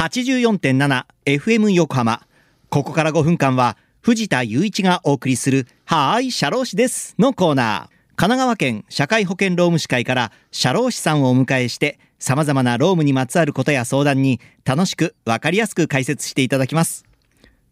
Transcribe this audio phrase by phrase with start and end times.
[0.00, 2.22] 84.7FM 横浜。
[2.70, 8.16] ここから5分間は藤田雄一がお送りするはーい、社労士ですのコーナー。
[8.16, 17.04] 神奈川県社会保険労務士会から社労士さんをお迎えして様々な労務にまつわることや相談に楽しくわかりやすく解説していただきます。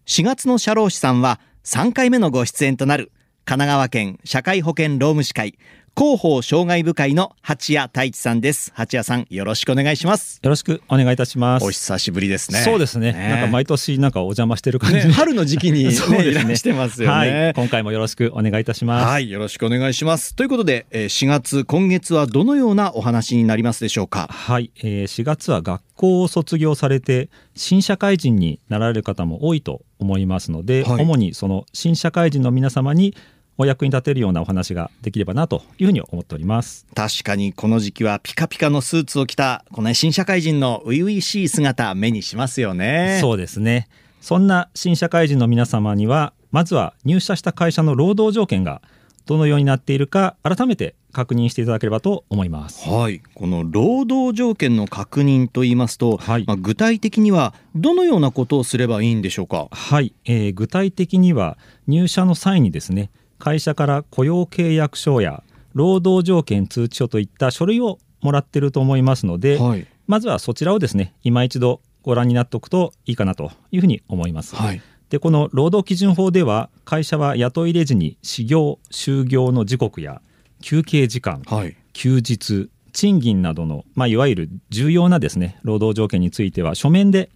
[0.04, 3.10] 4月の社労士さんは3回目のご出演となる
[3.46, 5.58] 神奈川県社会保険労務士会
[5.98, 8.70] 広報障害部会の八谷太一さんです。
[8.72, 10.38] 八谷さん、よろしくお願いします。
[10.40, 11.66] よろしくお願いいたします。
[11.66, 12.60] お久しぶりですね。
[12.60, 13.12] そうですね。
[13.12, 17.54] ねなんか毎年なんかお邪魔してる感じ、ね、春の時期に、 ね、そうですねしてますよね、はい。
[17.54, 19.06] 今回もよろしくお願いいたします。
[19.08, 20.36] はい、よろしくお願いします。
[20.36, 24.28] ということで、えー4月、今月はどのようなお話になりますでしょうか？
[24.30, 33.16] はい、えー4月は学校を卒業されて新社会人になられる方も多いと思いますので、はい主にその新社会人の皆様に
[33.58, 36.86] お役に立てるようなお話ができればなというふうに思っております。
[36.94, 43.18] 確かにこの時期はピカピカのスーツを着た、このね新社会人の初々しい姿、目にしますよね。
[43.20, 43.88] そうですね。
[44.20, 48.80] そんな新社会人の皆様にはまずは入社した会社の労働条件が
[49.26, 52.88] どのようになっているか改めて確認していただければと思います。
[52.88, 59.68] はい、この労働条件の確認と言いますと、はいまあ、具体的にはどのようなことをすればいいんでしょうか？
[59.70, 65.42] はい、えー具体的には入社の際にですね会社から雇用契約書や
[65.74, 74.56] 労働条件通知書といった書類をもらっていると思いますので、はい、まずはそちらをですね今一度ご覧になっておくといいかなというふうに思います。
[74.56, 80.20] はい、でこの労働基準法では会社は雇い入れ時に始業就業の時刻や
[80.60, 87.30] 休憩時間はい、休日賃金などの、まあ、いわゆる重要なですね労働条件については書面で、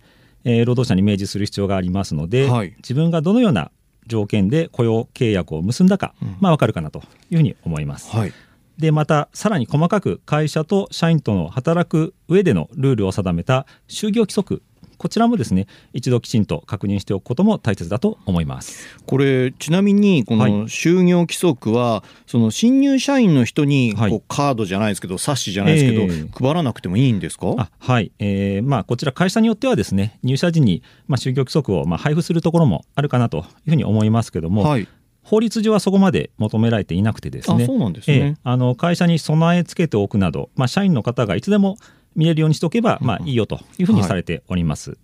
[0.44, 2.74] えー労働者に明示する必要がありますので、はい。
[2.78, 3.70] 自分がどのような
[4.06, 8.10] 条件で雇用契約を結んだか、うんまあ、分かるかなというふうに思います。
[8.10, 8.32] はい、
[8.78, 14.62] でまたさらに細かく会社と社員との働く上でのルールを定めた就業規則
[15.02, 18.86] こちらもですね一度きちんと確認しておくことも大切だと思います。
[19.04, 20.52] これちなみにこはい。
[20.52, 24.10] の就業規則はその新入社員の人にはい。
[24.10, 26.28] こうカードじゃないですけど冊子じゃないですけど、ええ。
[26.32, 27.48] 配らなくてもいいんですか？
[27.58, 34.86] あはい、えーまあ、こちら会社によってはですね入社時に、まあ、就業規則をまあ配布するところもあるかなというふうに思いますけども、はい。
[35.24, 41.76] 法律上はそこまで求められていなくてですねあそうなんですえねえ、あの会社に備え付けておくなど、まあ、社員の方がいつでも
[42.16, 44.98] 見れるようにしておけば、まあ、いいよというふうにされております。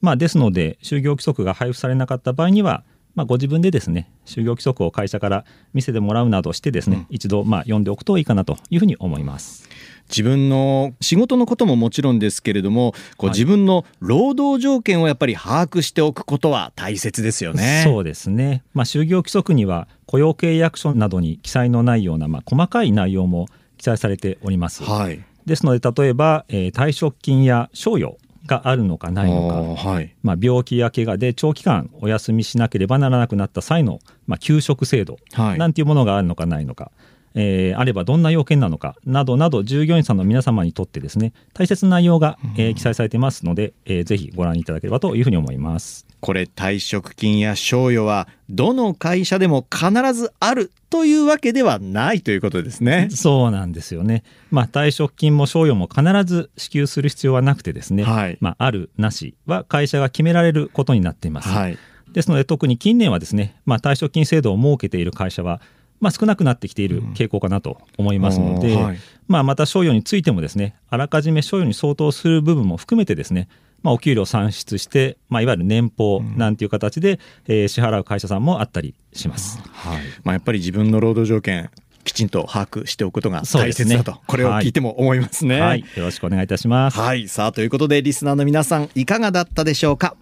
[0.00, 2.84] まあ、ですので就業規則が配布されなかった場合には、
[3.14, 5.44] まあ、ご自分でですね就業規則を会社から
[5.74, 9.68] 見せてもらうなどしてですね、一度まあ読んでおくといいかなというふうに思います。
[10.08, 17.82] 自分の仕事のことももちろんですけれどもこうはい自分の労働条件をやっぱり把握しておくことは大切ですよね。
[17.84, 23.46] そうですね、まあ、就業規則には雇用契約書などに記載のないような、まあ、細かい内容も
[23.78, 24.82] 記載されております。
[24.82, 28.16] はいですので例えば、えー退職金や賞与
[28.46, 30.14] があるのかないのか、はい。
[30.22, 35.58] まあ、病気や怪我で長期間お休みしなければならなくなった際の、まあ、休職制度はい。
[35.58, 36.90] なんていうものがあるのかないのか、
[37.34, 46.06] えーあればどんな要件なのかなどなど従業員さんの皆様にとってですね大切な内容が、えー記載されていますので、えーぜひご覧いただければというふうに思います。
[46.20, 53.08] これ退職金や賞与はどの会社でも必ずあるというわけではないということですね。
[53.10, 54.22] そうなんですよね。
[54.50, 61.48] まあ、退職金も賞与も必ず支給する必要はなくてですね、はいまあ、あるなしは会社が決められることになっています。
[61.48, 61.78] はい
[62.12, 65.60] ですので特に近年はですね、まあ、退職金制度を設けている会社は、
[66.00, 73.48] まあ、少なくなってきている傾向かなと思いますので、うんはいまあ、また賞与についてもですねあらかじめ賞与に相当する部分も含めてですね
[73.82, 79.58] まあ、お給料算出して、まあ、いわゆる年俸なんていう形で、えー支払う会社さんもあったりします。
[79.72, 81.70] はいまあ、やっぱり自分の労働条件
[82.04, 85.60] きちんと把握しておくことが大切だと、これを聞いても思いますね。
[85.62, 86.98] はい、よろしくお願いいたします。
[86.98, 87.26] はい。
[87.26, 90.14] さあ、ということで、リスナーの皆さん、いかがだったでしょうか？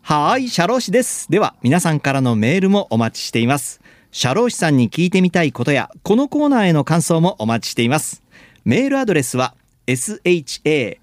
[0.00, 1.30] はーい、社労士です。
[1.30, 3.81] では、皆さんからのメールもお待ちしています。
[4.14, 8.22] 社労士さんに聞いてみたいことや、このコーナーへの感想もお待ちしています。
[8.62, 9.54] メールアドレスは、
[9.86, 10.98] sharoshi、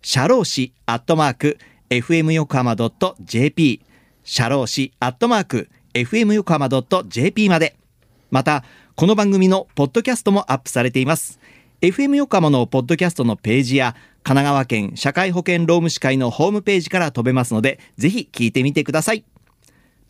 [0.00, 1.58] 社労士アットマーク、
[1.90, 2.74] fm 横浜
[3.20, 3.82] .jp、
[4.24, 7.76] 社労士アットマーク、fm 横浜 .jp まで。
[8.30, 8.64] また、
[8.94, 11.38] この番組のポッドキャストもアップされています。
[11.82, 19.22] FM 横浜のポッドキャストのページや、神奈川県社会保険労務士会のホームページから飛べますので、ぜひ聞いてみてください。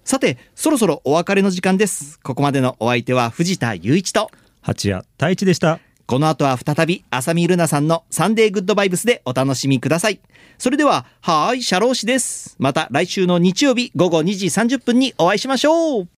[0.07, 2.21] さて、そろそろお別れの時間です。
[2.21, 4.31] ここまでのお相手は藤田雄一と、
[4.63, 5.81] 八谷太一でした。
[6.07, 10.21] この後は再び浅見ルナさんのサンデーグッドバイブスでお楽しみください。
[10.59, 12.55] それでは、はーい、社労士です。
[12.61, 16.09] また来週の日曜日午後2時30分にお会いしましょう